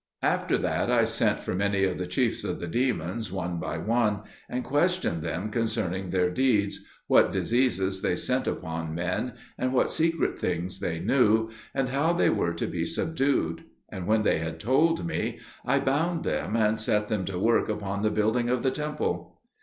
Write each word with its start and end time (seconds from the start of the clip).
After 0.23 0.57
that 0.57 0.89
I 0.91 1.03
sent 1.03 1.41
for 1.41 1.53
many 1.53 1.83
of 1.83 1.99
the 1.99 2.07
chief 2.07 2.43
of 2.43 2.59
the 2.59 2.65
demons, 2.65 3.31
one 3.31 3.59
by 3.59 3.77
one, 3.77 4.21
and 4.49 4.63
questioned 4.63 5.21
them 5.21 5.51
concerning 5.51 6.09
their 6.09 6.31
deeds, 6.31 6.79
what 7.05 7.31
diseases 7.31 8.01
they 8.01 8.15
sent 8.15 8.47
upon 8.47 8.95
men, 8.95 9.33
and 9.59 9.71
what 9.71 9.91
secret 9.91 10.39
things 10.39 10.79
they 10.79 10.97
knew, 10.97 11.51
and 11.75 11.89
how 11.89 12.13
they 12.13 12.31
were 12.31 12.53
to 12.53 12.65
be 12.65 12.83
subdued; 12.83 13.63
and 13.89 14.07
when 14.07 14.23
they 14.23 14.39
had 14.39 14.59
told 14.59 15.05
me, 15.05 15.39
I 15.63 15.79
bound 15.79 16.23
them, 16.23 16.55
and 16.55 16.79
set 16.79 17.07
them 17.07 17.23
to 17.25 17.37
work 17.37 17.69
upon 17.69 18.01
the 18.01 18.09
building 18.09 18.49
of 18.49 18.63
the 18.63 18.71
temple. 18.71 19.39